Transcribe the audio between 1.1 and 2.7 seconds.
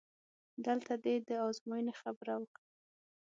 د ازموینې خبره وکړه؟!